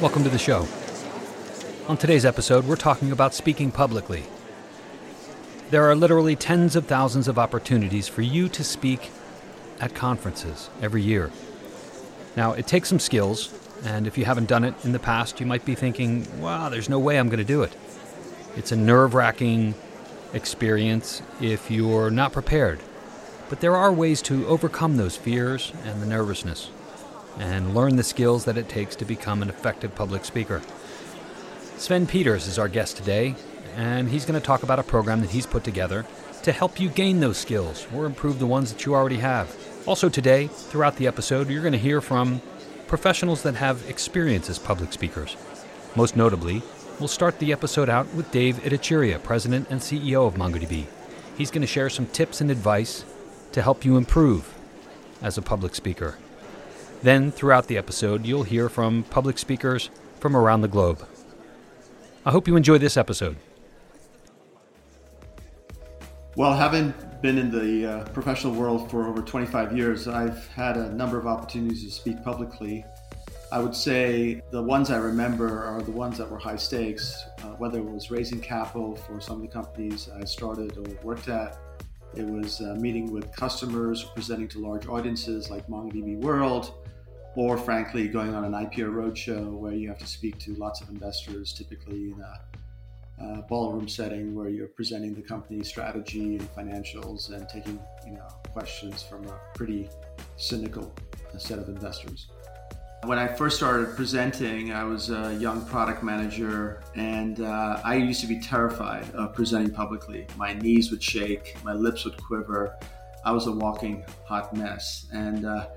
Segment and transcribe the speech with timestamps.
[0.00, 0.68] Welcome to the show.
[1.88, 4.24] On today's episode, we're talking about speaking publicly.
[5.70, 9.10] There are literally tens of thousands of opportunities for you to speak
[9.80, 11.30] at conferences every year.
[12.36, 13.54] Now, it takes some skills,
[13.84, 16.90] and if you haven't done it in the past, you might be thinking, wow, there's
[16.90, 17.74] no way I'm going to do it.
[18.54, 19.74] It's a nerve wracking
[20.34, 22.80] experience if you're not prepared.
[23.48, 26.68] But there are ways to overcome those fears and the nervousness
[27.38, 30.62] and learn the skills that it takes to become an effective public speaker.
[31.76, 33.34] Sven Peters is our guest today,
[33.76, 36.06] and he's going to talk about a program that he's put together
[36.42, 39.54] to help you gain those skills or improve the ones that you already have.
[39.86, 42.40] Also, today, throughout the episode, you're going to hear from
[42.86, 45.36] professionals that have experience as public speakers.
[45.94, 46.62] Most notably,
[46.98, 50.86] we'll start the episode out with Dev Ittycheria, President and CEO of MongoDB.
[51.36, 53.04] He's going to share some tips and advice
[53.52, 54.54] to help you improve
[55.20, 56.16] as a public speaker.
[57.02, 61.06] Then, throughout the episode, you'll hear from public speakers from around the globe.
[62.24, 63.36] I hope you enjoy this episode.
[66.36, 70.92] Well, having been in the uh, professional world for over 25 years, I've had a
[70.92, 72.84] number of opportunities to speak publicly.
[73.52, 77.50] I would say the ones I remember are the ones that were high stakes, uh,
[77.58, 81.56] whether it was raising capital for some of the companies I started or worked at.
[82.16, 86.74] It was uh, meeting with customers, presenting to large audiences like MongoDB World,
[87.36, 90.88] or frankly, going on an IPO roadshow where you have to speak to lots of
[90.88, 92.40] investors, typically in a,
[93.48, 99.02] ballroom setting where you're presenting the company's strategy and financials and taking you know questions
[99.02, 99.88] from a pretty
[100.36, 100.92] cynical
[101.38, 102.28] set of investors.
[103.04, 108.20] When I first started presenting, I was a young product manager, and uh, I used
[108.20, 110.26] to be terrified of presenting publicly.
[110.36, 112.76] My knees would shake, my lips would quiver.
[113.24, 115.68] I was a walking hot mess, and uh,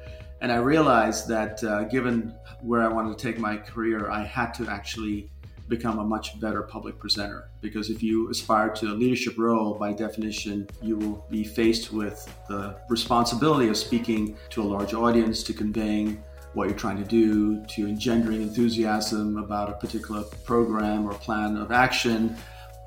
[0.41, 4.53] and I realized that uh, given where I wanted to take my career, I had
[4.55, 5.29] to actually
[5.67, 7.47] become a much better public presenter.
[7.61, 12.27] Because if you aspire to a leadership role, by definition, you will be faced with
[12.47, 16.21] the responsibility of speaking to a large audience, to conveying
[16.53, 21.71] what you're trying to do, to engendering enthusiasm about a particular program or plan of
[21.71, 22.35] action,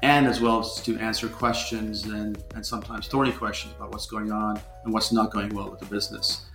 [0.02, 4.32] and as well as to answer questions and, and sometimes thorny questions about what's going
[4.32, 6.46] on and what's not going well with the business.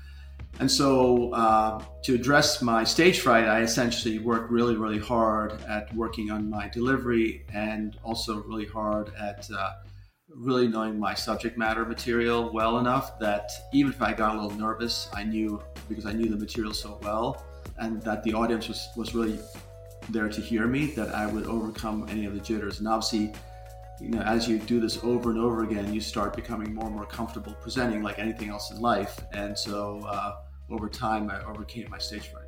[0.59, 5.93] And so, uh, to address my stage fright, I essentially worked really, really hard at
[5.95, 9.73] working on my delivery and also really hard at uh,
[10.29, 14.57] really knowing my subject matter material well enough that even if I got a little
[14.57, 17.43] nervous, I knew because I knew the material so well
[17.77, 19.39] and that the audience was, was really
[20.09, 22.79] there to hear me that I would overcome any of the jitters.
[22.79, 23.33] And obviously,
[23.99, 26.95] you know, as you do this over and over again, you start becoming more and
[26.95, 29.19] more comfortable presenting like anything else in life.
[29.33, 30.35] And so, uh,
[30.69, 32.43] over time, I overcame my stage fright.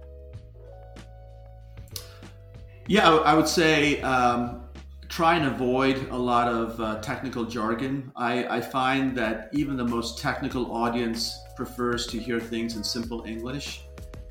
[2.87, 4.63] Yeah, I would say um,
[5.07, 8.11] try and avoid a lot of uh, technical jargon.
[8.15, 13.23] I, I, find that even the most technical audience prefers to hear things in simple
[13.25, 13.83] English.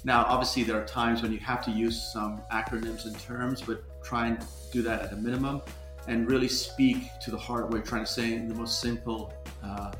[0.04, 4.02] Now, obviously, there are times when you have to use some acronyms and terms, but
[4.02, 5.62] try and do that at a minimum
[6.08, 8.80] and really speak to the heart of what you're trying to say in the most
[8.80, 9.32] simple
[9.62, 9.92] uh,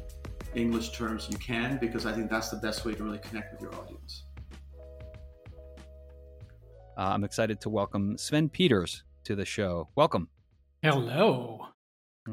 [0.55, 3.61] English terms you can, because I think that's the best way to really connect with
[3.61, 4.25] your audience.
[6.97, 9.89] Uh, I'm excited to welcome Sven Peters to the show.
[9.95, 10.29] Welcome.
[10.83, 11.67] Hello.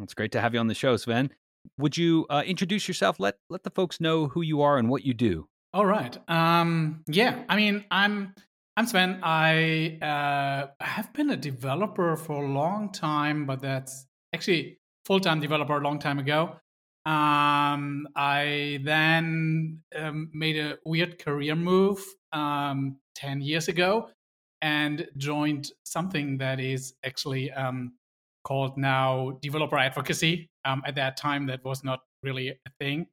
[0.02, 1.30] It's great to have you on the show, Sven.
[1.78, 3.20] Would you uh, introduce yourself?
[3.20, 5.48] Let let the folks know who you are and what you do.
[5.74, 6.18] All right.
[6.30, 7.44] Um, yeah.
[7.50, 8.34] I mean, I'm
[8.78, 9.22] I'm Sven.
[9.24, 15.40] I uh, have been a developer for a long time, but that's actually full time
[15.40, 16.58] developer a long time ago.
[17.06, 22.04] Um, I then um, made a weird career move
[22.34, 24.10] um, 10 years ago
[24.62, 27.94] and joined something that is actually um,
[28.44, 30.50] called now developer advocacy.
[30.66, 33.08] Um, at that time, that was not really a thing.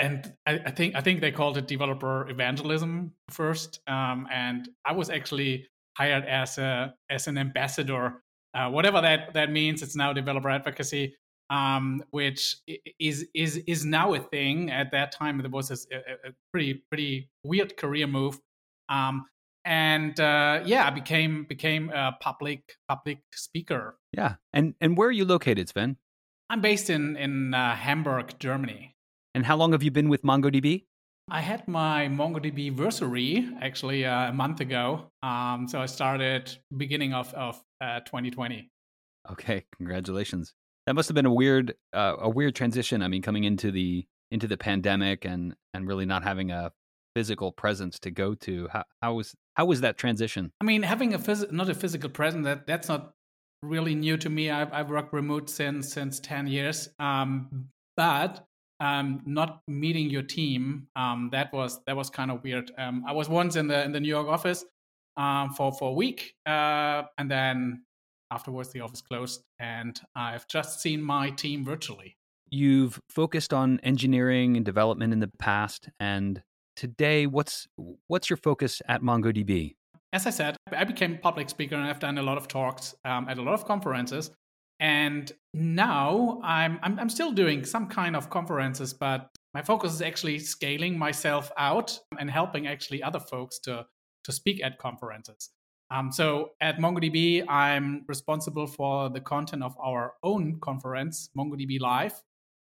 [0.00, 3.80] Um, and I, I, think I think they called it developer evangelism first.
[3.86, 8.22] and I was actually hired as a as an ambassador,
[8.54, 9.82] uh, whatever that that means.
[9.82, 11.14] It's now developer advocacy
[11.52, 12.56] um, which
[12.98, 14.70] is is is now a thing.
[14.70, 18.40] At that time, it was a, a pretty pretty weird career move,
[18.88, 19.26] um,
[19.64, 23.98] and uh, yeah, I became became a public public speaker.
[24.12, 25.98] Yeah, and and where are you located, Sven?
[26.48, 28.96] I'm based in in uh, Hamburg, Germany.
[29.34, 30.84] And how long have you been with MongoDB?
[31.30, 35.10] I had my MongoDB anniversary actually uh, a month ago.
[35.22, 38.70] Um, so I started beginning of of 2020.
[39.28, 40.54] Uh, okay, congratulations
[40.86, 43.02] that must have been a weird uh, a weird transition.
[43.02, 46.72] I mean, coming into the into the pandemic and and really not having a
[47.14, 48.68] physical presence to go to.
[48.72, 50.52] How, how was how was that transition?
[50.60, 53.12] I mean, having a phys- not a physical presence that that's not
[53.62, 54.50] really new to me.
[54.50, 58.44] I've, I've worked remote since since ten years, um, but
[58.80, 62.72] um, not meeting your team um, that was that was kind of weird.
[62.78, 64.64] Um, I was once in the in the New York office
[65.16, 67.84] um, for for a week, uh, and then
[68.30, 72.16] afterwards the office closed, and I've just seen my team virtually.
[72.50, 76.42] You've focused on engineering and development in the past, and
[76.76, 77.68] today, what's
[78.06, 79.74] what's your focus at MongoDB?
[80.12, 82.94] As I said, I became a public speaker, and I've done a lot of talks
[83.04, 84.30] um, at a lot of conferences.
[84.82, 90.02] And now I'm, I'm I'm still doing some kind of conferences, but my focus is
[90.02, 93.86] actually scaling myself out and helping actually other folks to
[94.24, 95.50] to speak at conferences.
[95.92, 102.20] Um, so at MongoDB, I'm responsible for the content of our own conference, MongoDB Live,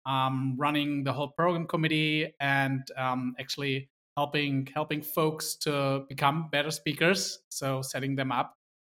[0.06, 6.70] um, running the whole program committee and um, actually helping helping folks to become better
[6.70, 7.40] speakers.
[7.50, 8.54] So setting them up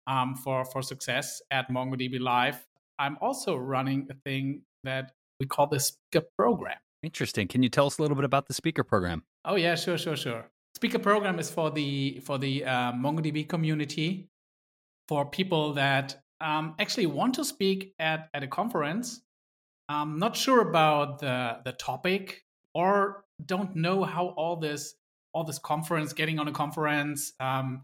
[0.06, 2.64] um, for for success at MongoDB Live.
[3.00, 6.78] I'm also running a thing that we call the Speaker Program.
[7.04, 7.48] Interesting.
[7.48, 9.24] Can you tell us a little bit about the Speaker Program?
[9.46, 10.46] Oh yeah, sure, sure, sure.
[10.76, 14.30] Speaker Program is for the for the uh, MongoDB community,
[15.08, 19.22] for people that um, actually want to speak at at a conference
[19.90, 24.96] I'm not sure about the the topic or don't know how all this
[25.34, 27.84] all this conference getting on a conference um,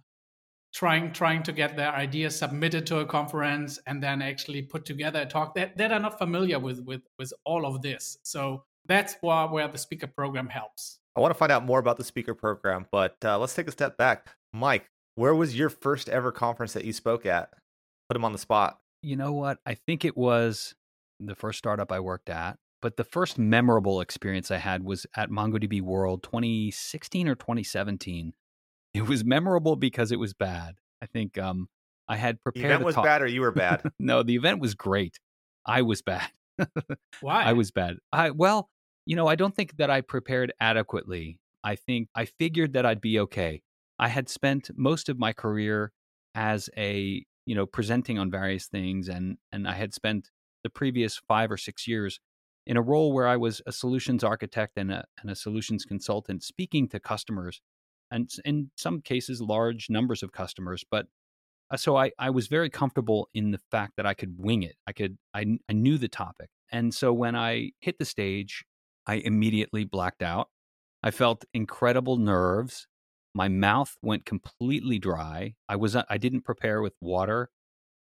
[0.74, 5.22] trying trying to get their ideas submitted to a conference and then actually put together
[5.22, 8.18] a talk that, that are not familiar with with with all of this.
[8.24, 11.00] So that's why, where the speaker program helps.
[11.16, 13.72] I want to find out more about the speaker program but uh, let's take a
[13.72, 14.36] step back.
[14.52, 17.50] Mike where was your first ever conference that you spoke at?
[18.10, 18.80] Put him on the spot.
[19.02, 19.60] You know what?
[19.66, 20.74] I think it was
[21.20, 22.58] the first startup I worked at.
[22.82, 28.34] But the first memorable experience I had was at MongoDB World 2016 or 2017.
[28.94, 30.76] It was memorable because it was bad.
[31.02, 31.68] I think um,
[32.08, 32.66] I had prepared.
[32.66, 33.84] The event was talk- bad, or you were bad.
[34.00, 35.20] no, the event was great.
[35.66, 36.30] I was bad.
[37.22, 37.44] Why?
[37.44, 37.98] I was bad.
[38.12, 38.70] I well,
[39.06, 41.40] you know, I don't think that I prepared adequately.
[41.64, 43.62] I think I figured that I'd be okay.
[43.98, 45.92] I had spent most of my career
[46.36, 50.30] as a you know presenting on various things, and and I had spent
[50.64, 52.20] the previous five or six years
[52.66, 56.44] in a role where I was a solutions architect and a, and a solutions consultant
[56.44, 57.60] speaking to customers
[58.14, 61.08] and in some cases large numbers of customers but
[61.72, 64.76] uh, so I, I was very comfortable in the fact that I could wing it.
[64.86, 66.50] I could I, I knew the topic.
[66.72, 68.64] And so when I hit the stage,
[69.08, 70.50] I immediately blacked out.
[71.02, 72.88] I felt incredible nerves.
[73.34, 75.56] My mouth went completely dry.
[75.68, 77.50] I was I didn't prepare with water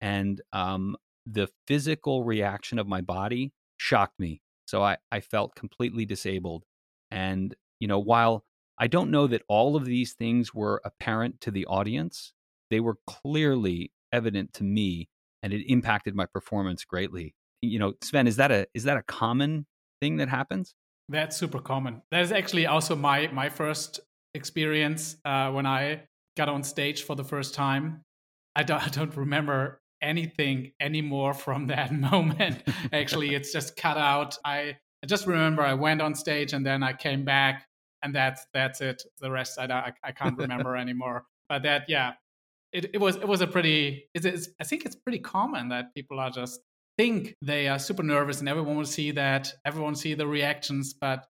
[0.00, 0.96] and um,
[1.26, 4.40] the physical reaction of my body shocked me.
[4.66, 6.64] So I, I felt completely disabled.
[7.10, 8.44] And, you know, while
[8.78, 12.32] I don't know that all of these things were apparent to the audience,
[12.70, 15.08] they were clearly evident to me
[15.42, 17.34] and it impacted my performance greatly.
[17.62, 19.66] You know, Sven, is that a is that a common
[20.00, 20.74] thing that happens?
[21.08, 22.02] That's super common.
[22.10, 24.00] That is actually also my my first
[24.34, 26.02] experience uh, when I
[26.36, 28.02] got on stage for the first time.
[28.56, 32.62] I don't, I don't remember anything anymore from that moment.
[32.92, 34.38] Actually, it's just cut out.
[34.44, 37.66] I, I just remember I went on stage and then I came back,
[38.02, 39.02] and that's that's it.
[39.20, 41.24] The rest I I, I can't remember anymore.
[41.48, 42.12] But that yeah,
[42.72, 44.08] it, it was it was a pretty.
[44.14, 46.60] It's, it's, I think it's pretty common that people are just
[46.96, 51.28] think they are super nervous and everyone will see that everyone see the reactions but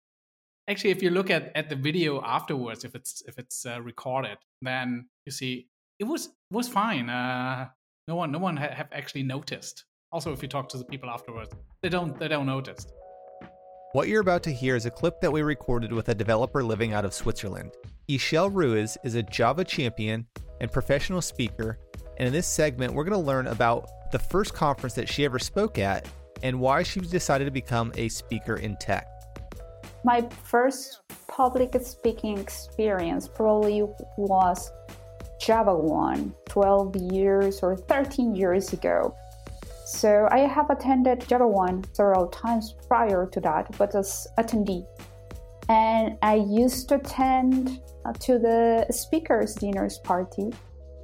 [0.67, 4.39] actually if you look at, at the video afterwards if it's if it's uh, recorded
[4.63, 5.67] then you see
[5.99, 7.67] it was was fine uh,
[8.07, 9.85] no one, no one ha- have actually noticed.
[10.11, 11.51] Also, if you talk to the people afterwards,
[11.81, 12.85] they don't, they don't notice.
[13.93, 16.93] What you're about to hear is a clip that we recorded with a developer living
[16.93, 17.71] out of Switzerland.
[18.07, 20.25] Ixchel Ruiz is a Java champion
[20.61, 21.77] and professional speaker,
[22.17, 25.39] and in this segment, we're going to learn about the first conference that she ever
[25.39, 26.07] spoke at
[26.41, 29.09] and why she decided to become a speaker in tech.
[30.05, 33.81] My first public speaking experience probably
[34.15, 34.71] was
[35.43, 39.13] JavaOne 12 years or 13 years ago.
[39.91, 44.85] So I have attended JavaOne several times prior to that, but as attendee.
[45.67, 50.53] And I used to attend uh, to the speakers dinners party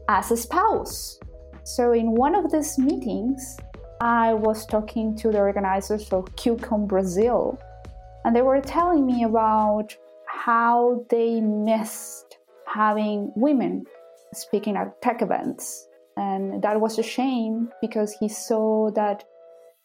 [0.07, 1.19] as a spouse.
[1.63, 3.57] So in one of these meetings,
[3.99, 7.59] I was talking to the organizers of KubeCon Brazil,
[8.23, 9.93] and they were telling me about
[10.27, 13.85] how they missed having women
[14.33, 15.86] speaking at tech events.
[16.17, 19.23] And that was a shame because he saw that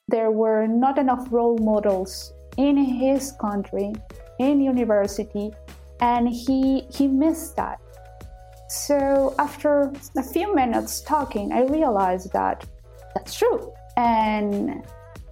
[0.08, 3.92] there were not enough role models in his country,
[4.38, 5.52] in university,
[6.00, 7.78] and he he missed that.
[8.68, 12.64] So after a few minutes talking, I realized that
[13.14, 13.72] that's true.
[13.96, 14.82] And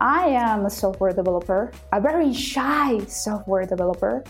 [0.00, 4.22] I am a software developer, a very shy software developer.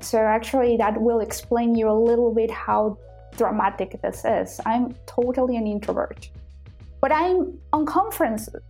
[0.00, 2.98] So actually that will explain you a little bit how
[3.36, 4.60] dramatic this is.
[4.64, 6.30] I'm totally an introvert.
[7.00, 8.62] But I'm on conferences.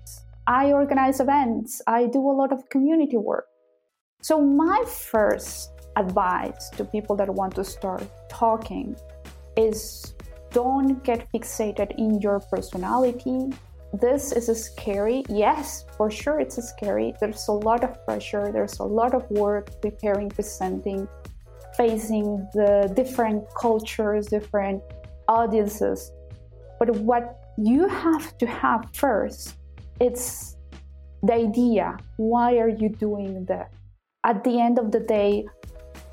[0.47, 1.83] I organize events.
[1.87, 3.47] I do a lot of community work.
[4.23, 8.97] So my first advice to people that want to start talking
[9.57, 10.15] is
[10.51, 13.51] don't get fixated in your personality.
[13.93, 15.25] This is scary.
[15.29, 17.15] Yes, for sure it's scary.
[17.21, 21.09] There's a lot of pressure, there's a lot of work preparing, presenting,
[21.79, 24.83] facing the different cultures, different
[25.29, 26.13] audiences.
[26.79, 27.25] But what
[27.57, 29.57] you have to have first,
[30.01, 30.57] it's
[31.23, 31.97] the idea.
[32.17, 33.71] Why are you doing that?
[34.25, 35.47] At the end of the day,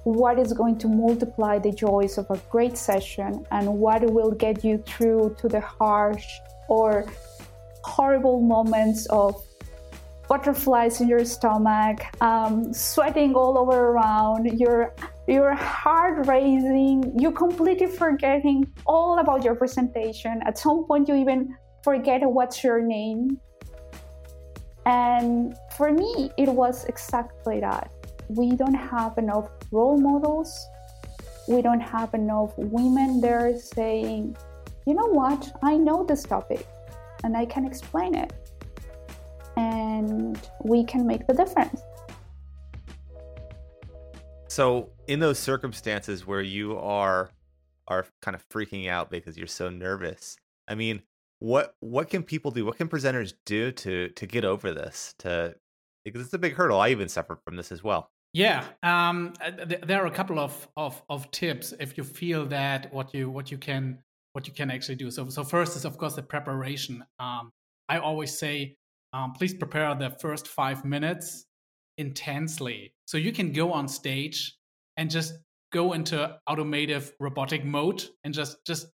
[0.03, 4.63] what is going to multiply the joys of a great session and what will get
[4.63, 6.25] you through to the harsh
[6.69, 7.05] or
[7.83, 9.43] horrible moments of
[10.29, 14.93] butterflies in your stomach, um, sweating all over around, your
[15.27, 20.41] your heart racing, you're completely forgetting all about your presentation.
[20.45, 23.39] At some point, you even forget what's your name.
[24.85, 27.91] And for me, it was exactly that
[28.29, 30.67] we don't have enough role models.
[31.47, 34.35] We don't have enough women there saying,
[34.85, 36.67] you know what, I know this topic
[37.23, 38.33] and I can explain it.
[39.57, 41.81] And we can make the difference.
[44.55, 47.29] So, in those circumstances where you are
[47.89, 51.01] are kind of freaking out because you're so nervous, I mean,
[51.39, 52.63] what what can people do?
[52.63, 55.13] What can presenters do to to get over this?
[55.19, 55.55] To
[56.05, 56.79] because it's a big hurdle.
[56.79, 58.09] I even suffered from this as well.
[58.31, 62.45] Yeah, um, uh, th- there are a couple of, of, of tips if you feel
[62.45, 63.99] that what you what you can
[64.31, 65.11] what you can actually do.
[65.11, 67.03] So so first is of course the preparation.
[67.19, 67.51] Um,
[67.89, 68.77] I always say,
[69.11, 71.45] um, please prepare the first five minutes
[71.97, 74.57] intensely, so you can go on stage
[74.97, 75.33] and just
[75.71, 78.87] go into automative robotic mode and just just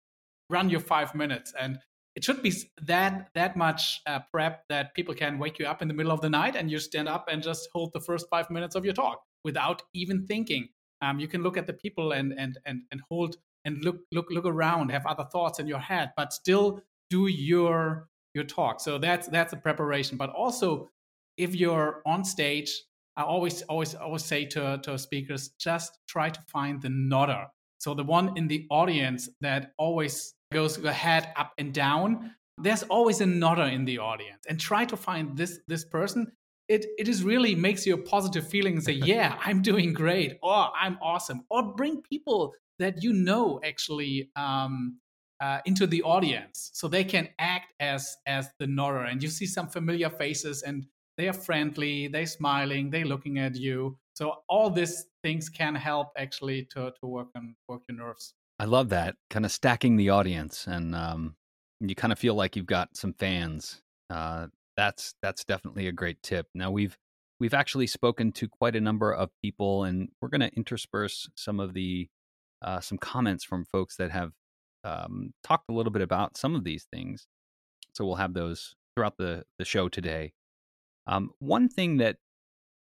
[0.50, 1.78] run your five minutes and
[2.18, 5.86] it should be that that much uh, prep that people can wake you up in
[5.86, 8.50] the middle of the night and you stand up and just hold the first five
[8.50, 10.68] minutes of your talk without even thinking.
[11.00, 14.26] Um, you can look at the people and and and and hold and look look
[14.30, 18.80] look around, have other thoughts in your head, but still do your your talk.
[18.80, 20.16] So that's that's a preparation.
[20.16, 20.88] But also,
[21.36, 22.82] if you're on stage,
[23.18, 27.46] I always always always say to to speakers, just try to find the nodder.
[27.78, 32.34] So the one in the audience that always goes the head up and down.
[32.60, 36.32] There's always a nodder in the audience, and try to find this this person
[36.68, 40.38] it it is really makes you a positive feeling and say, yeah, I'm doing great,
[40.42, 44.98] or I'm awesome, or bring people that you know actually um,
[45.40, 49.46] uh, into the audience so they can act as as the nodder, and you see
[49.46, 50.86] some familiar faces and
[51.18, 53.98] they are friendly, they're smiling, they're looking at you.
[54.14, 58.32] So all these things can help actually to to work on work your nerves.
[58.58, 61.36] I love that kind of stacking the audience, and um,
[61.80, 64.46] you kind of feel like you've got some fans uh,
[64.76, 66.46] that's that's definitely a great tip.
[66.54, 66.96] Now we've
[67.40, 71.60] we've actually spoken to quite a number of people, and we're going to intersperse some
[71.60, 72.08] of the
[72.62, 74.32] uh, some comments from folks that have
[74.84, 77.26] um, talked a little bit about some of these things.
[77.94, 80.32] So we'll have those throughout the the show today.
[81.08, 82.16] Um, one thing that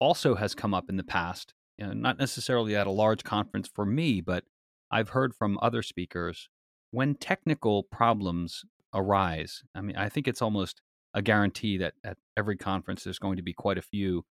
[0.01, 3.71] also has come up in the past, you know, not necessarily at a large conference
[3.73, 4.45] for me, but
[4.91, 6.49] I've heard from other speakers
[6.91, 9.63] when technical problems arise.
[9.75, 10.83] I mean, I think it's almost
[11.15, 14.25] a guarantee that at every conference there's going to be quite a few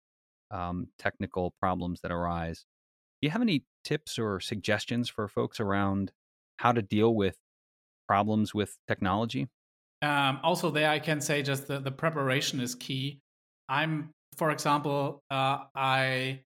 [0.51, 2.65] um, technical problems that arise.
[3.21, 6.11] Do you have any tips or suggestions for folks around
[6.57, 7.37] how to deal with
[8.07, 9.47] problems with technology?
[10.01, 13.21] Um, also, there I can say just the, the preparation is key.
[13.69, 16.41] I'm, for example, uh, I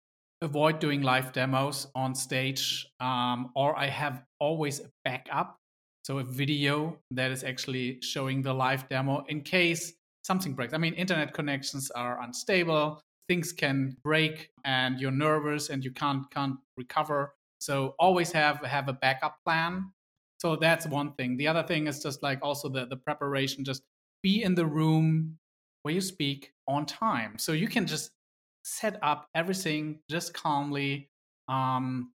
[0.41, 5.57] avoid doing live demos on stage, um, or I have always a backup.
[6.05, 10.73] So, a video that is actually showing the live demo in case something breaks.
[10.73, 16.31] I mean, internet connections are unstable, things can break, and you're nervous and you can't
[16.31, 17.35] can't recover.
[17.59, 19.93] So always have have a backup plan.
[20.39, 21.37] So that's one thing.
[21.37, 23.65] The other thing is just like also the the preparation.
[23.65, 23.83] Just
[24.23, 25.39] be in the room
[25.91, 28.11] you speak on time, so you can just
[28.65, 31.11] set up everything just calmly.
[31.49, 32.13] Um,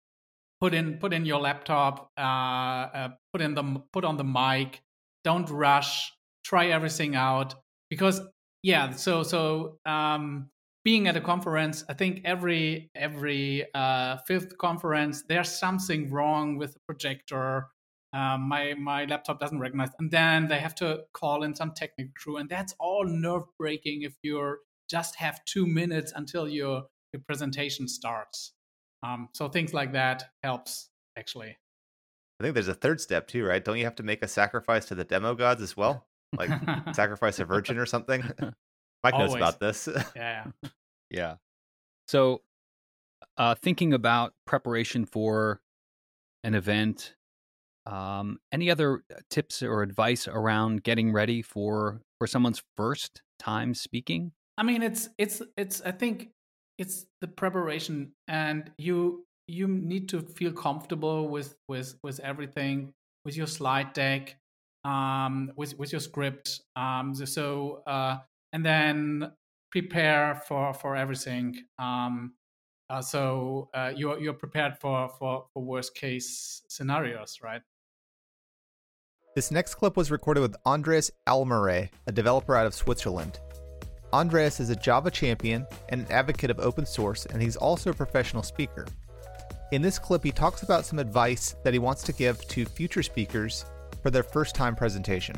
[0.60, 2.10] put in put in your laptop.
[2.18, 4.82] Uh, uh, put in the put on the mic.
[5.24, 6.12] Don't rush.
[6.44, 7.54] Try everything out
[7.88, 8.20] because
[8.62, 10.50] yeah so so um
[10.84, 16.74] being at a conference, I think every every uh, fifth conference there's something wrong with
[16.74, 17.68] the projector.
[18.12, 22.12] Um, my my laptop doesn't recognize, and then they have to call in some technical
[22.14, 24.58] crew, and that's all nerve breaking if you're
[24.90, 28.52] just have two minutes until your your presentation starts.
[29.02, 31.56] Um, so things like that helps actually.
[32.40, 33.64] I think there's a third step too, right?
[33.64, 36.06] Don't you have to make a sacrifice to the demo gods as well?
[36.36, 36.50] Like
[36.94, 38.22] sacrifice a virgin or something?
[39.04, 39.88] Mike knows about this.
[40.16, 40.46] yeah.
[41.10, 41.36] Yeah.
[42.08, 42.42] So,
[43.36, 45.60] uh, thinking about preparation for
[46.44, 47.14] an event,
[47.86, 53.74] um, any other uh, tips or advice around getting ready for for someone's first time
[53.74, 54.32] speaking?
[54.58, 55.80] I mean, it's it's it's.
[55.82, 56.30] I think
[56.78, 62.92] it's the preparation, and you you need to feel comfortable with with with everything,
[63.24, 64.36] with your slide deck,
[64.84, 66.60] um, with with your script.
[66.76, 68.18] Um, so uh,
[68.52, 69.32] and then
[69.70, 71.64] prepare for for everything.
[71.78, 72.34] Um,
[72.90, 77.62] uh, so uh, you're you're prepared for, for for worst case scenarios, right?
[79.34, 83.40] This next clip was recorded with Andres Almiray, a developer out of Switzerland.
[84.12, 87.94] Andreas is a Java champion and an advocate of open source, and he's also a
[87.94, 88.84] professional speaker.
[89.72, 93.02] In this clip, he talks about some advice that he wants to give to future
[93.02, 93.64] speakers
[94.02, 95.34] for their first time presentation.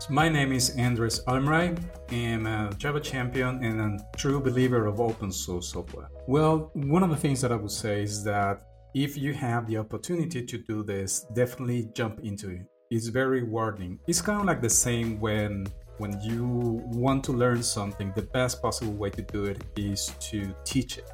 [0.00, 1.76] So my name is Andres Almiray.
[2.10, 6.08] I'm a Java champion and a true believer of open source software.
[6.26, 9.76] Well, one of the things that I would say is that if you have the
[9.76, 12.66] opportunity to do this, definitely jump into it.
[12.90, 13.98] It's very rewarding.
[14.06, 15.66] It's kind of like the same when
[15.98, 20.54] when you want to learn something, the best possible way to do it is to
[20.64, 21.10] teach it.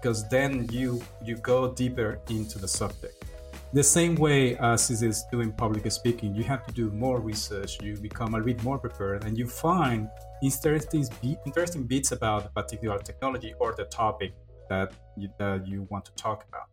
[0.00, 3.24] Because then you you go deeper into the subject
[3.72, 7.82] the same way as it is doing public speaking, you have to do more research,
[7.82, 10.08] you become a bit more prepared, and you find
[10.42, 11.04] interesting,
[11.44, 14.32] interesting bits about a particular technology or the topic
[14.70, 16.68] that you, that you want to talk about.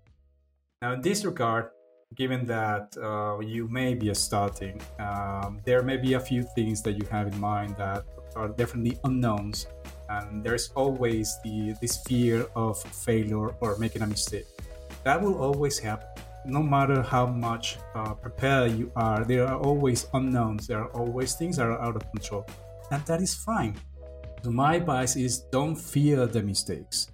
[0.82, 1.72] Now, in this regard,
[2.16, 6.94] given that uh, you may be starting, um, there may be a few things that
[6.94, 8.06] you have in mind that
[8.36, 9.68] are definitely unknowns,
[10.10, 14.48] and there's always the this fear of failure or making a mistake.
[15.04, 16.08] That will always happen
[16.46, 20.68] no matter how much uh, prepared you are, there are always unknowns.
[20.68, 22.46] There are always things that are out of control,
[22.92, 23.76] and that is fine.
[24.44, 27.13] So my advice is don't fear the mistakes.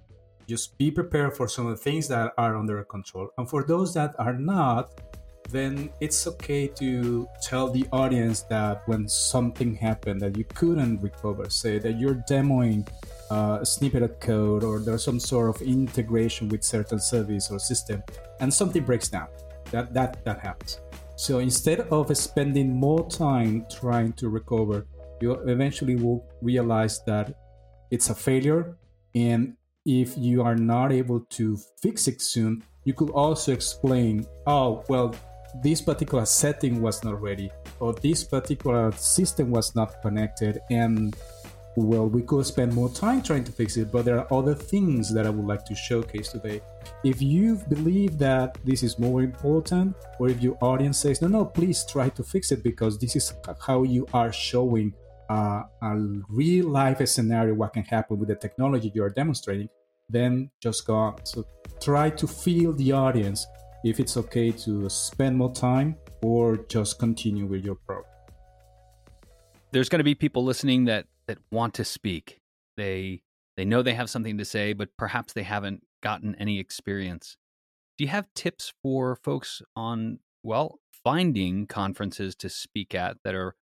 [0.50, 3.94] Just be prepared for some of the things that are under control, and for those
[3.94, 5.00] that are not,
[5.48, 11.48] then it's okay to tell the audience that when something happened that you couldn't recover,
[11.48, 12.88] say that you're demoing
[13.30, 17.60] uh, a snippet of code or there's some sort of integration with certain service or
[17.60, 18.02] system
[18.40, 19.28] and something breaks down.
[19.70, 20.80] That that that happens.
[21.14, 24.86] So instead of spending more time trying to recover
[25.20, 27.34] you eventually will realize that
[27.90, 28.76] it's a failure
[29.14, 29.56] and
[29.90, 35.14] if you are not able to fix it soon you could also explain oh well
[35.64, 37.50] this particular setting was not ready
[37.80, 41.16] or this particular system was not connected and
[41.76, 45.12] well, we could spend more time trying to fix it, but there are other things
[45.14, 46.60] that I would like to showcase today.
[47.04, 51.44] If you believe that this is more important, or if your audience says, no, no,
[51.44, 53.32] please try to fix it because this is
[53.64, 54.92] how you are showing
[55.28, 55.96] uh, a
[56.28, 59.68] real life scenario what can happen with the technology you are demonstrating,
[60.12, 61.16] then just go.
[61.24, 61.44] So
[61.80, 63.46] try to feel the audience
[63.84, 68.04] if it's okay to spend more time or just continue with your program.
[69.72, 72.40] There's going to be people listening that that want to speak.
[72.76, 73.22] They
[73.56, 77.36] they know they have something to say, but perhaps they haven't gotten any experience.
[77.96, 83.54] Do you have tips for folks on well finding conferences to speak at that are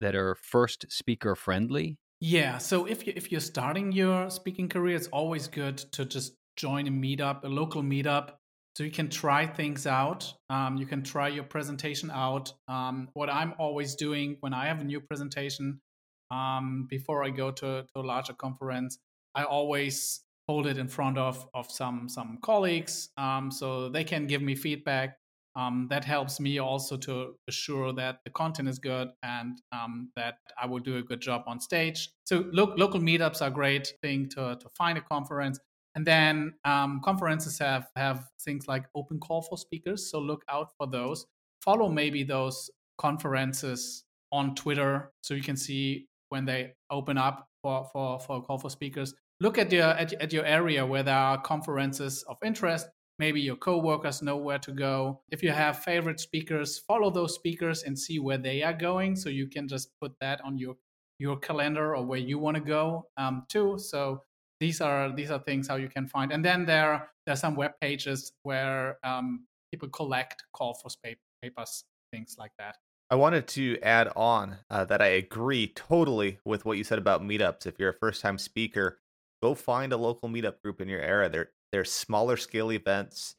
[0.00, 1.98] that are first speaker friendly?
[2.26, 6.32] Yeah, so if you if you're starting your speaking career, it's always good to just
[6.56, 8.30] join a meetup, a local meetup,
[8.74, 10.32] so you can try things out.
[10.48, 12.54] Um, you can try your presentation out.
[12.66, 15.82] Um, what I'm always doing when I have a new presentation,
[16.30, 18.96] um, before I go to, to a larger conference.
[19.34, 24.26] I always hold it in front of, of some some colleagues um, so they can
[24.26, 25.18] give me feedback.
[25.56, 30.38] Um, that helps me also to assure that the content is good and um, that
[30.60, 32.10] I will do a good job on stage.
[32.24, 35.60] So lo- local meetups are a great thing to, to find a conference.
[35.94, 40.10] And then um, conferences have have things like open call for speakers.
[40.10, 41.24] So look out for those.
[41.64, 47.88] Follow maybe those conferences on Twitter so you can see when they open up for,
[47.92, 49.14] for, for a call for speakers.
[49.40, 52.88] Look at your at, at your area where there are conferences of interest.
[53.18, 55.20] Maybe your coworkers know where to go.
[55.30, 59.14] If you have favorite speakers, follow those speakers and see where they are going.
[59.14, 60.76] So you can just put that on your
[61.18, 63.78] your calendar or where you want to go um, too.
[63.78, 64.22] So
[64.60, 66.32] these are these are things how you can find.
[66.32, 70.90] And then there there are some web pages where um, people collect call for
[71.42, 72.76] papers, things like that.
[73.10, 77.22] I wanted to add on uh, that I agree totally with what you said about
[77.22, 77.66] meetups.
[77.66, 78.98] If you're a first time speaker,
[79.42, 81.28] go find a local meetup group in your area.
[81.28, 83.34] They're they're smaller scale events.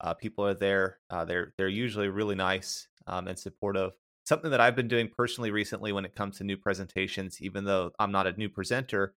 [0.00, 1.00] Uh, people are there.
[1.10, 3.90] Uh, they're they're usually really nice um, and supportive.
[4.24, 7.90] Something that I've been doing personally recently when it comes to new presentations, even though
[7.98, 9.14] I'm not a new presenter,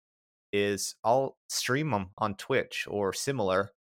[0.51, 3.73] is I'll stream them on Twitch or similar.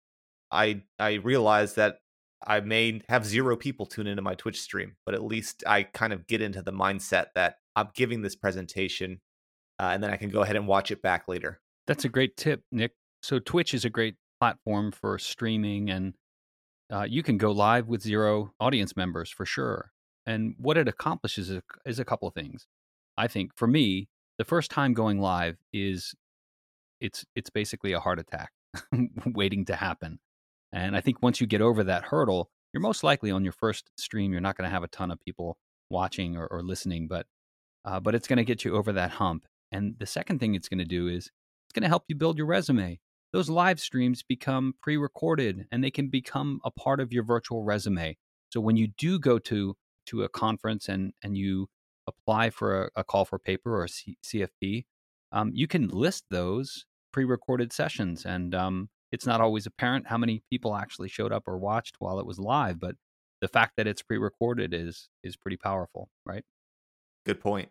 [0.51, 1.97] I I realize that
[2.47, 6.13] I may have zero people tune into my Twitch stream, but at least I kind
[6.13, 9.23] of get into the mindset that I'm giving this presentation,
[9.79, 11.63] uh, and then I can go ahead and watch it back later.
[11.87, 12.93] That's a great tip, Nick.
[13.23, 16.15] So Twitch is a great platform for streaming, and
[16.93, 19.93] uh, you can go live with zero audience members for sure.
[20.27, 22.67] And what it accomplishes is a, is a couple of things.
[23.17, 26.17] I think for me, the first time going live is
[27.01, 28.51] it's it's basically a heart attack
[29.27, 30.19] waiting to happen.
[30.73, 33.93] And I think once you get over that hurdle, you're most likely on your first
[33.97, 35.57] stream, you're not going to have a ton of people
[35.89, 37.27] watching or, or listening, but
[37.85, 39.47] uh, but it's going to get you over that hump.
[39.71, 41.31] And the second thing it's going to do is
[41.67, 42.99] it's going to help you build your resume.
[43.33, 48.17] Those live streams become pre-recorded and they can become a part of your virtual resume.
[48.51, 49.75] So when you do go to
[50.07, 51.69] to a conference and and you
[52.07, 54.85] apply for a, a call for paper or a C- CFP,
[55.31, 60.43] um, you can list those pre-recorded sessions and um, it's not always apparent how many
[60.51, 62.97] people actually showed up or watched while it was live, but
[63.41, 66.45] the fact that it's pre-recorded is is pretty powerful, right?
[67.25, 67.71] Good point.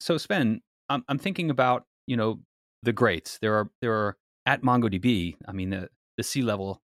[0.00, 2.40] So Sven, I'm I'm thinking about you know
[2.82, 3.38] the greats.
[3.40, 5.36] There are there are at MongoDB.
[5.46, 6.82] I mean the the C level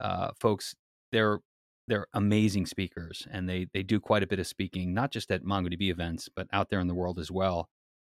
[0.00, 0.74] uh, folks.
[1.12, 1.40] They're
[1.88, 5.44] they're amazing speakers, and they they do quite a bit of speaking, not just at
[5.44, 7.68] MongoDB events, but out there in the world as well.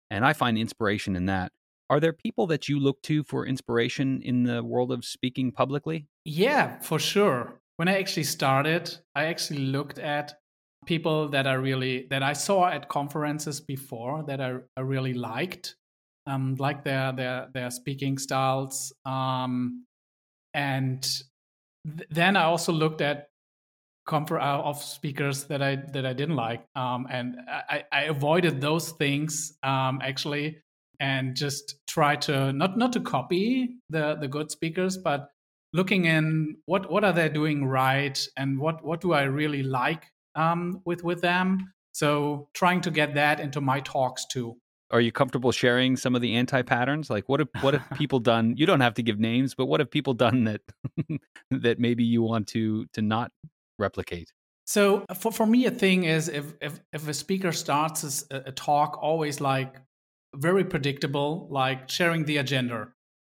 [0.10, 1.52] And I find inspiration in that.
[1.90, 6.08] Are there people that you look to for inspiration in the world of speaking publicly?
[6.26, 7.62] Yeah, for sure.
[7.78, 10.34] When I actually started, I actually looked at
[10.86, 15.76] people that I really that I saw at conferences before that I, I really liked,
[16.28, 19.86] um, like their their their speaking styles, um,
[20.54, 21.02] and
[21.86, 23.30] th- then I also looked at
[24.06, 28.62] confer- uh, of speakers that I that I didn't like, um, and I, I avoided
[28.62, 30.62] those things um, actually
[31.00, 35.30] and just try to not not to copy the the good speakers but
[35.72, 40.06] looking in what what are they doing right and what what do i really like
[40.38, 41.74] um, with with them.
[41.92, 44.56] So trying to get that into my talks too
[44.92, 48.20] are you comfortable sharing some of the anti patterns like what have what have people
[48.20, 50.62] done you don't have to give names but what have people done that
[51.52, 53.32] that maybe you want to to not
[53.80, 54.32] replicate
[54.66, 58.52] so for, for me a thing is if if, if a speaker starts a, a
[58.52, 59.76] talk always like
[60.36, 62.90] very predictable, like sharing the agenda.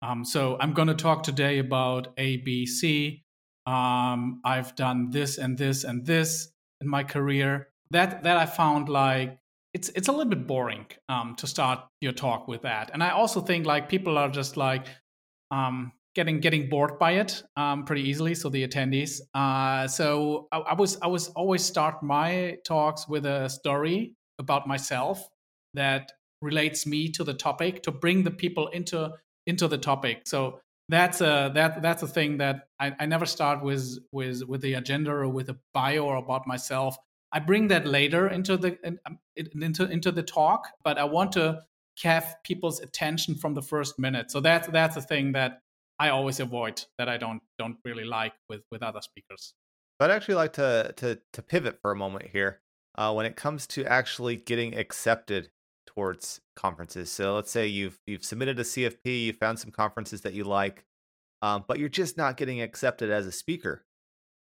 [0.03, 3.25] Um, so I'm going to talk today about A, B, C.
[3.67, 7.69] Um, I've done this and this and this in my career.
[7.91, 9.39] That that I found like
[9.73, 12.91] it's it's a little bit boring um, to start your talk with that.
[12.93, 14.87] And I also think like people are just like
[15.51, 18.35] um, getting getting bored by it um, pretty easily.
[18.35, 19.21] So the attendees.
[19.35, 24.67] Uh, so I, I was I was always start my talks with a story about
[24.67, 25.29] myself
[25.75, 26.11] that
[26.43, 29.11] relates me to the topic to bring the people into
[29.47, 33.63] into the topic so that's a that that's a thing that I, I never start
[33.63, 36.97] with with with the agenda or with a bio or about myself
[37.33, 41.61] i bring that later into the um, into into the talk but i want to
[42.03, 45.61] have people's attention from the first minute so that's that's a thing that
[45.99, 49.55] i always avoid that i don't don't really like with with other speakers
[50.01, 52.61] i'd actually like to to to pivot for a moment here
[52.97, 55.51] uh, when it comes to actually getting accepted
[55.87, 57.11] towards conferences.
[57.11, 60.85] So let's say you've you've submitted a CFP, you found some conferences that you like,
[61.43, 63.85] um, but you're just not getting accepted as a speaker.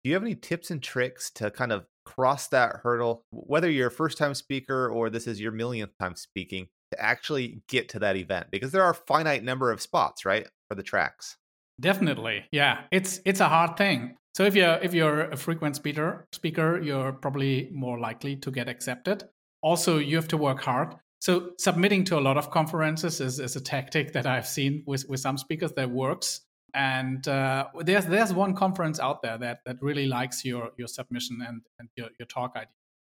[0.03, 3.89] Do you have any tips and tricks to kind of cross that hurdle, whether you're
[3.89, 7.99] a first time speaker or this is your millionth time speaking, to actually get to
[8.01, 8.49] that event?
[8.51, 11.37] Because there are finite number of spots, right, for the tracks.
[11.81, 12.83] Definitely, yeah.
[12.91, 14.17] It's it's a hard thing.
[14.35, 18.69] So if you're if you're a frequent speaker, speaker, you're probably more likely to get
[18.69, 19.25] accepted.
[19.63, 20.95] Also, you have to work hard.
[21.21, 25.07] So submitting to a lot of conferences is, is a tactic that I've seen with,
[25.09, 26.41] with some speakers that works.
[26.75, 31.39] And uh, there's there's one conference out there that, that really likes your, your submission
[31.47, 32.69] and, and your, your talk idea.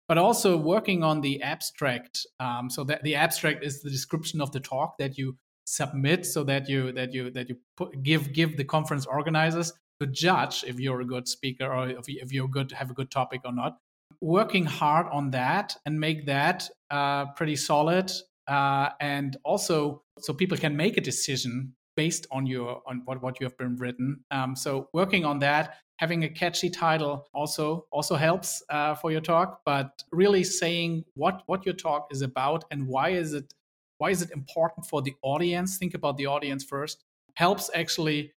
[0.09, 2.27] But also working on the abstract.
[2.41, 5.37] Um, so that the abstract is the description of the talk that you
[5.67, 10.07] submit, so that you that you that you put, give give the conference organizers to
[10.07, 13.41] judge if you're a good speaker or if, if you're good have a good topic
[13.45, 13.79] or not
[14.21, 18.11] working hard on that and make that uh, pretty solid.
[18.47, 23.41] Uh, and also, so people can make a decision based on your on what, what
[23.41, 24.25] you have been written.
[24.31, 29.21] Um, so working on that, having a catchy title also also helps uh, for your
[29.21, 29.61] talk.
[29.65, 33.53] But really saying what what your talk is about and why is it
[33.99, 35.79] why is it important for the audience?
[35.79, 37.05] Think about the audience first.
[37.35, 38.33] Helps actually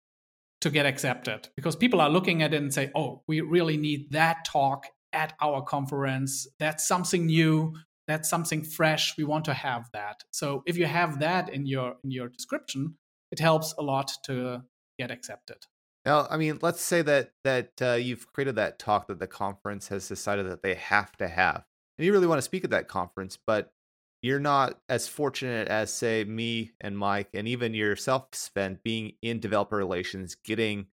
[0.62, 4.12] to get accepted because people are looking at it and say, "Oh, we really need
[4.12, 6.48] that talk at our conference.
[6.60, 7.74] That's something new."
[8.08, 9.17] That's something fresh.
[9.17, 10.24] We want to have that.
[10.32, 12.96] So if you have that in your in your description,
[13.32, 14.63] it helps a lot to
[14.98, 15.58] get accepted.
[16.06, 19.90] Now, I mean, let's say that that uh, you've created that talk that the conference
[19.90, 21.66] has decided that they have to have,
[21.98, 23.74] and you really want to speak at that conference, but
[24.22, 29.40] you're not as fortunate as, say, me and Mike, and even yourself, Sven, being in
[29.40, 30.88] developer relations, getting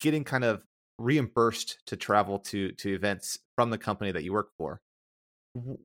[0.00, 0.62] getting kind of
[0.98, 4.80] reimbursed to travel to to events from the company that you work for.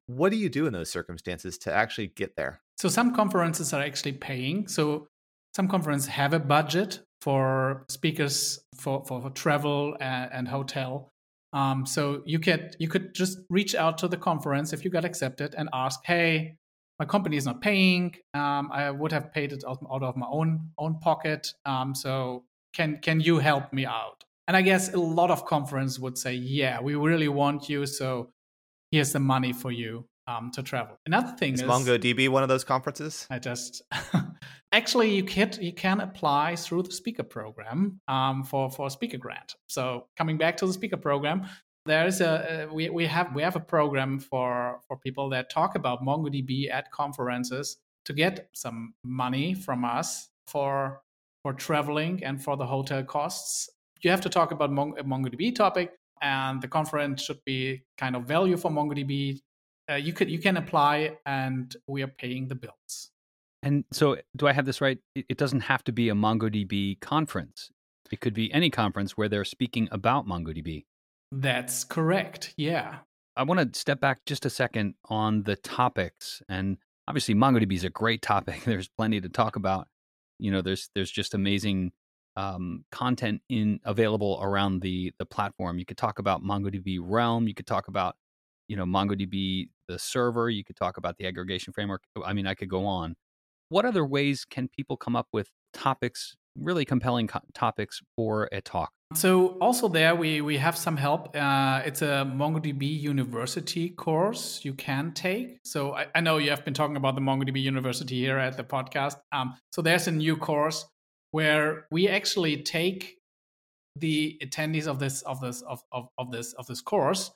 [0.08, 2.62] What do you do in those circumstances to actually get there?
[2.78, 4.68] So some conferences are actually paying.
[4.68, 5.08] So
[5.56, 11.10] some conferences have a budget for speakers for, for, for travel and, and hotel.
[11.54, 15.04] Um, so you could you could just reach out to the conference if you got
[15.04, 16.56] accepted and ask, hey,
[16.98, 18.16] my company is not paying.
[18.34, 21.54] Um, I would have paid it out, out of my own own pocket.
[21.66, 24.24] Um, so can can you help me out?
[24.48, 27.86] And I guess a lot of conference would say, yeah, we really want you.
[27.86, 28.30] So
[28.92, 30.98] here's the money for you um, to travel.
[31.06, 33.28] Another thing is, is MongoDB one of those conferences.
[33.30, 33.82] I just
[34.72, 39.18] actually you can you can apply through the speaker program um, for for a speaker
[39.18, 39.56] grant.
[39.68, 41.48] So coming back to the speaker program,
[41.86, 45.50] there is a uh, we, we have we have a program for for people that
[45.50, 51.02] talk about MongoDB at conferences to get some money from us for
[51.44, 53.70] for traveling and for the hotel costs.
[54.02, 58.26] You have to talk about Mon- MongoDB topic, and the conference should be kind of
[58.26, 59.40] value for MongoDB
[59.92, 63.12] uh, you could you can apply and we are paying the bills.
[63.64, 64.98] And so do i have this right?
[65.16, 67.70] It doesn't have to be a mongodb conference.
[68.12, 70.86] It could be any conference where they're speaking about mongodb.
[71.32, 73.00] That's correct yeah.
[73.36, 76.78] I want to step back just a second on the topics and
[77.08, 78.64] obviously mongodb is a great topic.
[78.66, 79.88] There's plenty to talk about.
[80.40, 81.92] You know there's there's just amazing
[82.36, 85.78] um, content in available around the the platform.
[85.78, 87.48] You could talk about mongodb realm.
[87.48, 88.16] You could talk about
[88.72, 92.56] you know mongodb the server you could talk about the aggregation framework i mean i
[92.56, 93.16] could go on.
[93.70, 98.60] What other ways can people come up with topics really compelling co- topics for a
[98.62, 98.92] talk?
[99.14, 104.74] So also there we we have some help uh, it's a mongodb university course you
[104.74, 105.60] can take.
[105.66, 108.64] So I, I, know you have been talking about the mongodb university here at the
[108.64, 110.86] podcast um, so there's a new course
[111.32, 113.18] where we actually take
[113.98, 117.32] the attendees of this of this of, of, of this of this course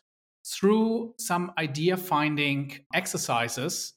[0.45, 3.93] through some idea finding exercises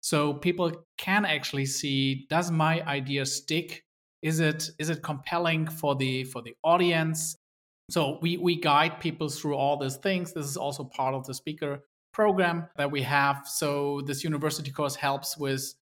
[0.00, 3.84] so people can actually see does my idea stick?
[4.22, 7.36] Is it is it compelling for the for the audience?
[7.90, 10.32] So we we guide people through all these things.
[10.32, 11.80] This is also part of the speaker
[12.12, 13.46] program that we have.
[13.46, 15.74] So this university course helps with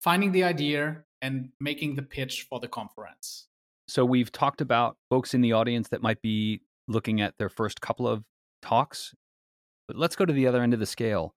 [0.00, 3.46] finding the idea and making the pitch for the conference.
[3.88, 7.80] So we've talked about folks in the audience that might be looking at their first
[7.80, 8.24] couple of
[8.60, 9.14] talks
[9.92, 11.34] but let's go to the other end of the scale.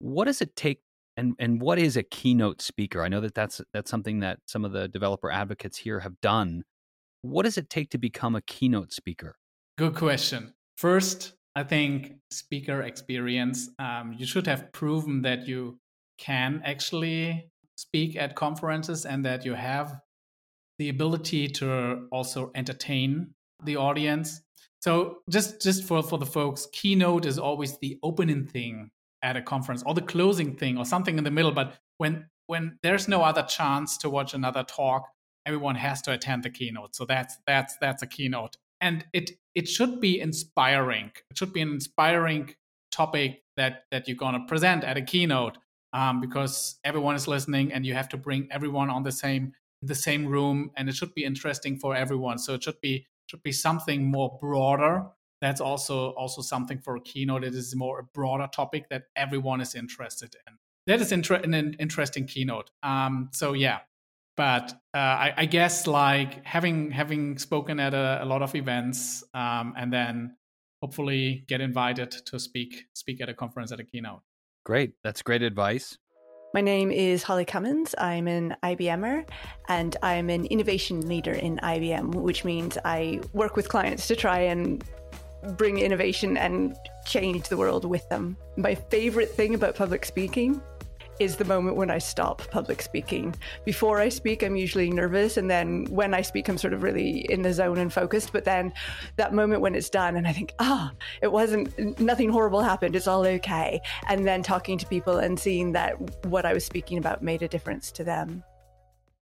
[0.00, 0.80] What does it take
[1.16, 3.02] and and what is a keynote speaker?
[3.02, 6.64] I know that that's that's something that some of the developer advocates here have done.
[7.22, 9.36] What does it take to become a keynote speaker?
[9.78, 10.52] Good question.
[10.76, 13.70] First, I think speaker experience.
[13.78, 15.78] Um, you should have proven that you
[16.18, 20.00] can actually speak at conferences and that you have
[20.78, 24.42] the ability to also entertain the audience
[24.80, 28.90] so just just for for the folks, keynote is always the opening thing
[29.22, 31.52] at a conference or the closing thing or something in the middle.
[31.52, 35.08] But when when there's no other chance to watch another talk,
[35.46, 36.94] everyone has to attend the keynote.
[36.94, 41.10] So that's that's that's a keynote, and it it should be inspiring.
[41.30, 42.54] It should be an inspiring
[42.90, 45.58] topic that that you're gonna present at a keynote,
[45.92, 49.94] um, because everyone is listening, and you have to bring everyone on the same the
[49.94, 52.38] same room, and it should be interesting for everyone.
[52.38, 55.04] So it should be should be something more broader.
[55.40, 57.44] That's also also something for a keynote.
[57.44, 60.54] It is more a broader topic that everyone is interested in.
[60.86, 62.70] That is inter- an interesting keynote.
[62.82, 63.80] Um, so yeah,
[64.36, 69.24] but uh, I, I, guess like having having spoken at a, a lot of events
[69.34, 70.36] um, and then
[70.80, 74.20] hopefully get invited to speak speak at a conference at a keynote.
[74.64, 75.98] Great, that's great advice.
[76.56, 77.94] My name is Holly Cummins.
[77.98, 79.28] I'm an IBMer
[79.68, 84.38] and I'm an innovation leader in IBM, which means I work with clients to try
[84.38, 84.82] and
[85.58, 88.38] bring innovation and change the world with them.
[88.56, 90.62] My favorite thing about public speaking
[91.18, 93.34] is the moment when I stop public speaking.
[93.64, 95.36] Before I speak, I'm usually nervous.
[95.36, 98.32] And then when I speak, I'm sort of really in the zone and focused.
[98.32, 98.72] But then
[99.16, 102.96] that moment when it's done and I think, ah, it wasn't, nothing horrible happened.
[102.96, 103.80] It's all okay.
[104.08, 107.48] And then talking to people and seeing that what I was speaking about made a
[107.48, 108.42] difference to them.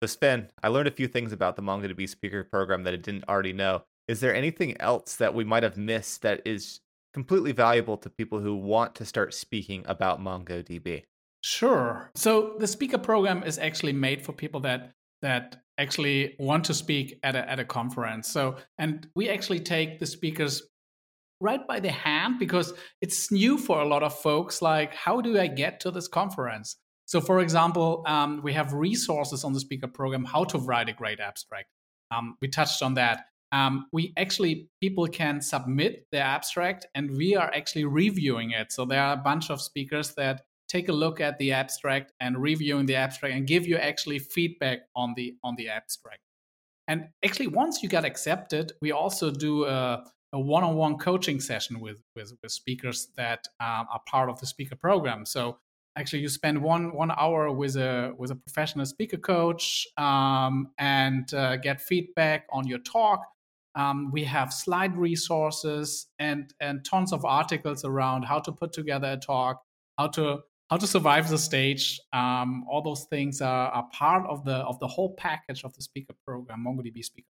[0.02, 3.28] So, Sven, I learned a few things about the MongoDB speaker program that I didn't
[3.28, 3.84] already know.
[4.08, 6.80] Is there anything else that we might have missed that is
[7.14, 11.04] completely valuable to people who want to start speaking about MongoDB?
[11.42, 12.12] Sure.
[12.16, 17.20] So the speaker program is actually made for people that that actually want to speak
[17.24, 18.28] at a at a conference.
[18.30, 20.64] So and we actually take the speakers
[21.42, 24.62] right by the hand because it's new for a lot of folks.
[24.62, 26.76] Like, how do I get to this conference?
[27.06, 30.94] So, for example, um, we have resources on the speaker program how to write a
[30.94, 31.70] great abstract.
[32.12, 33.26] Um, we touched on that.
[33.52, 38.72] Um, we actually people can submit their abstract, and we are actually reviewing it.
[38.72, 42.38] So there are a bunch of speakers that take a look at the abstract and
[42.38, 46.22] reviewing the abstract and give you actually feedback on the on the abstract.
[46.88, 50.04] And actually, once you get accepted, we also do a,
[50.34, 54.76] a one-on-one coaching session with with, with speakers that um, are part of the speaker
[54.76, 55.26] program.
[55.26, 55.58] So
[55.98, 61.32] actually, you spend one one hour with a with a professional speaker coach um, and
[61.34, 63.22] uh, get feedback on your talk.
[63.76, 69.12] Um, we have slide resources and and tons of articles around how to put together
[69.12, 69.64] a talk,
[69.98, 72.00] how to how to survive the stage.
[72.14, 75.82] Um, all those things are, are part of the of the whole package of the
[75.82, 77.28] speaker program, MongoDB speaker.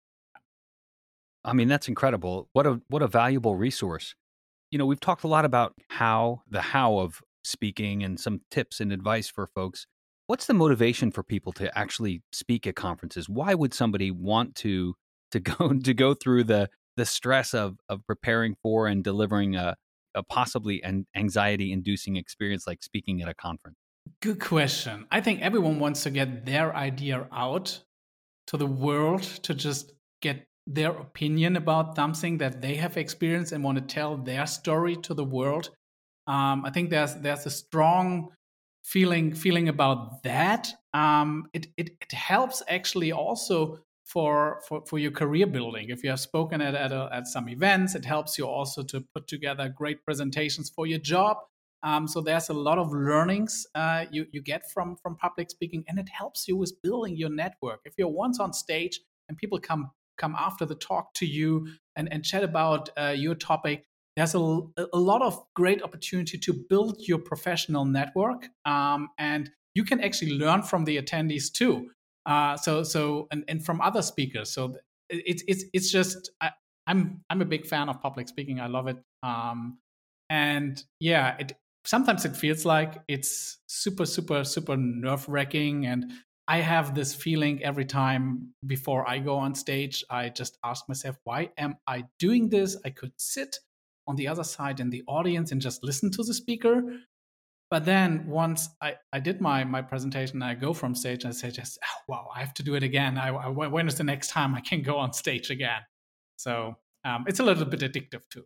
[1.44, 2.48] I mean, that's incredible.
[2.52, 4.14] What a what a valuable resource.
[4.70, 8.80] You know, we've talked a lot about how the how of speaking and some tips
[8.80, 9.86] and advice for folks.
[10.26, 13.28] What's the motivation for people to actually speak at conferences?
[13.28, 14.94] Why would somebody want to
[15.30, 19.76] to go to go through the the stress of of preparing for and delivering a
[20.18, 23.78] a possibly an anxiety inducing experience like speaking at a conference?
[24.20, 25.06] Good question.
[25.10, 27.82] I think everyone wants to get their idea out
[28.48, 33.64] to the world to just get their opinion about something that they have experienced and
[33.64, 35.70] want to tell their story to the world.
[36.26, 38.28] Um, I think there's there's a strong
[38.84, 40.72] feeling feeling about that.
[40.92, 45.90] Um, it, it it helps actually also for, for, for your career building.
[45.90, 49.04] If you have spoken at, at, a, at some events, it helps you also to
[49.14, 51.36] put together great presentations for your job.
[51.82, 55.84] Um, so there's a lot of learnings uh, you, you get from, from public speaking,
[55.86, 57.80] and it helps you with building your network.
[57.84, 62.12] If you're once on stage and people come come after the talk to you and,
[62.12, 63.84] and chat about uh, your topic,
[64.16, 64.38] there's a,
[64.92, 68.48] a lot of great opportunity to build your professional network.
[68.64, 71.90] Um, and you can actually learn from the attendees too.
[72.28, 74.50] Uh, so so and, and from other speakers.
[74.50, 74.76] So
[75.08, 76.50] it's it's it's just I,
[76.86, 78.60] I'm I'm a big fan of public speaking.
[78.60, 78.98] I love it.
[79.22, 79.78] Um,
[80.28, 81.54] and yeah, it
[81.86, 86.12] sometimes it feels like it's super super super nerve wracking and
[86.46, 90.02] I have this feeling every time before I go on stage.
[90.08, 92.74] I just ask myself, why am I doing this?
[92.86, 93.58] I could sit
[94.06, 96.82] on the other side in the audience and just listen to the speaker
[97.70, 101.36] but then once I, I did my my presentation, I go from stage and I
[101.36, 103.18] say just, oh, wow, I have to do it again.
[103.18, 105.80] I, I, when is the next time I can go on stage again?
[106.36, 108.44] So um, it's a little bit addictive too.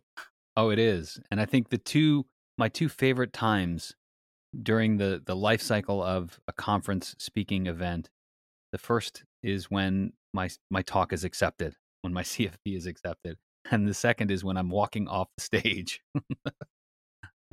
[0.57, 2.25] Oh, it is, and I think the two
[2.57, 3.95] my two favorite times
[4.61, 8.09] during the the life cycle of a conference speaking event.
[8.71, 13.37] The first is when my my talk is accepted, when my CFP is accepted,
[13.71, 16.01] and the second is when I'm walking off the stage.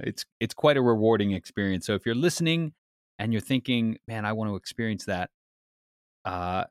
[0.04, 1.86] it's it's quite a rewarding experience.
[1.86, 2.72] So if you're listening
[3.18, 5.30] and you're thinking, man, I want to experience that,
[6.24, 6.64] uh,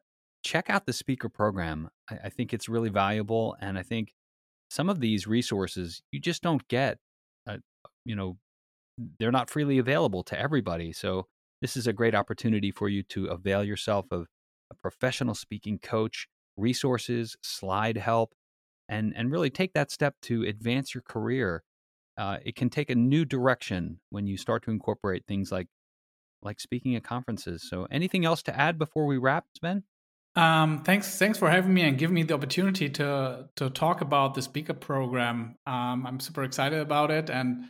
[0.44, 1.89] check out the speaker program.
[2.10, 4.13] I, I think it's really valuable, and I think
[4.70, 6.98] some of these resources you just don't get.
[7.48, 7.58] Uh,
[8.06, 8.38] you know,
[9.20, 10.92] they're not freely available to everybody.
[10.94, 11.28] So
[11.62, 14.28] this is a great opportunity for you to avail yourself of
[14.72, 18.34] a professional speaking coach, resources, slide help,
[18.88, 21.63] and and really take that step to advance your career
[22.20, 25.68] uh, it can take a new direction when you start to incorporate things like
[26.42, 27.66] like speaking at conferences.
[27.68, 29.84] So, anything else to add before we wrap, Sven?
[30.36, 34.34] Um, thanks, thanks for having me and giving me the opportunity to to talk about
[34.34, 35.56] the speaker program.
[35.65, 37.65] Um, I'm super excited about it, and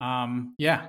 [0.00, 0.88] um, yeah,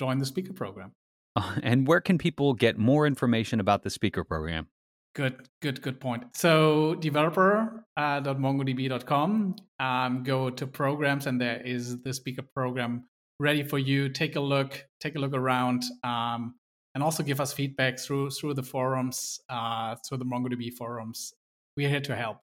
[0.00, 0.92] join the speaker program.
[1.62, 4.68] and where can people get more information about the speaker program?
[5.14, 6.24] Good, good, good point.
[6.34, 13.04] So developer.mongodb.com, uh, um, go to programs, and there is the speaker program
[13.38, 14.08] ready for you.
[14.08, 16.56] Take a look, take a look around, um,
[16.94, 21.32] and also give us feedback through through the forums, uh, through the MongoDB forums.
[21.76, 22.38] We're here to help.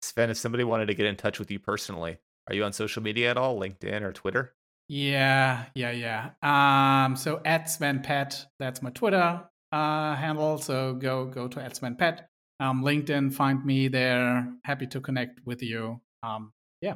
[0.00, 2.16] Sven, if somebody wanted to get in touch with you personally,
[2.48, 4.54] are you on social media at all, LinkedIn or Twitter?
[4.88, 6.30] Yeah, yeah, yeah.
[6.42, 9.42] Um, so at Sven Pet, that's my Twitter
[9.72, 10.58] uh, handle.
[10.58, 12.28] So go go to at Sven Pet.
[12.58, 14.46] Um, LinkedIn, find me there.
[14.64, 16.00] Happy to connect with you.
[16.22, 16.52] Um,
[16.82, 16.94] yeah.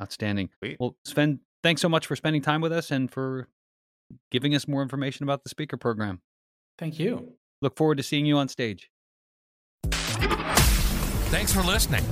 [0.00, 0.48] Outstanding.
[0.80, 3.48] Well, Sven, thanks so much for spending time with us and for
[4.30, 6.20] giving us more information about the speaker program.
[6.78, 7.34] Thank you.
[7.60, 8.90] Look forward to seeing you on stage.
[11.30, 12.04] Thanks for listening.